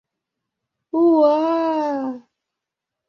[1.03, 1.99] Уа-а!..